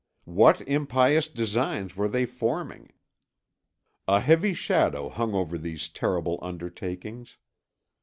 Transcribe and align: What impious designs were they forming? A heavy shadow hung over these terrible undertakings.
What 0.25 0.61
impious 0.61 1.27
designs 1.27 1.95
were 1.95 2.07
they 2.07 2.25
forming? 2.25 2.91
A 4.07 4.19
heavy 4.19 4.55
shadow 4.55 5.09
hung 5.09 5.35
over 5.35 5.59
these 5.59 5.89
terrible 5.89 6.39
undertakings. 6.41 7.37